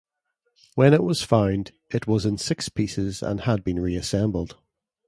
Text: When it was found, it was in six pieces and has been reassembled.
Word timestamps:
When 0.73 0.95
it 0.95 1.03
was 1.03 1.21
found, 1.21 1.73
it 1.91 2.07
was 2.07 2.25
in 2.25 2.39
six 2.39 2.69
pieces 2.69 3.21
and 3.21 3.41
has 3.41 3.59
been 3.59 3.79
reassembled. 3.79 4.57